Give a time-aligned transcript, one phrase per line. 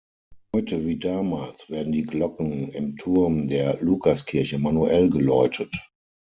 [0.55, 5.71] Heute wie damals werden die Glocken im Turm der Lukaskirche manuell geläutet.